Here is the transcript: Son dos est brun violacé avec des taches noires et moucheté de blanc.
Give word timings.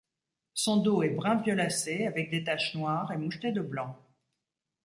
Son 0.55 0.77
dos 0.77 1.03
est 1.03 1.11
brun 1.11 1.35
violacé 1.35 2.07
avec 2.07 2.31
des 2.31 2.43
taches 2.43 2.73
noires 2.73 3.11
et 3.11 3.19
moucheté 3.19 3.51
de 3.51 3.61
blanc. 3.61 3.95